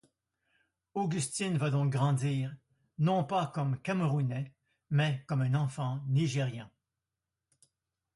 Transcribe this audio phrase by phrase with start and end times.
[0.95, 2.55] Augustine va donc grandir,
[2.97, 4.51] non pas comme Camerounais,
[4.89, 6.71] mais comme un enfant Nigérian.